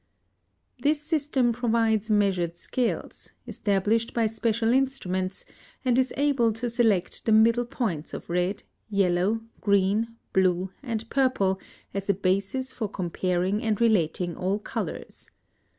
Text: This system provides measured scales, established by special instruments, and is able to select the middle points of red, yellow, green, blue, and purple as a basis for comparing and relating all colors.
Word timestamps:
This 0.81 0.99
system 0.99 1.53
provides 1.53 2.09
measured 2.09 2.57
scales, 2.57 3.33
established 3.47 4.15
by 4.15 4.25
special 4.25 4.73
instruments, 4.73 5.45
and 5.85 5.99
is 5.99 6.11
able 6.17 6.51
to 6.53 6.71
select 6.71 7.25
the 7.25 7.31
middle 7.31 7.65
points 7.65 8.11
of 8.11 8.27
red, 8.27 8.63
yellow, 8.89 9.41
green, 9.59 10.15
blue, 10.33 10.71
and 10.81 11.07
purple 11.11 11.59
as 11.93 12.09
a 12.09 12.15
basis 12.15 12.73
for 12.73 12.89
comparing 12.89 13.61
and 13.61 13.79
relating 13.79 14.35
all 14.35 14.57
colors. 14.57 15.29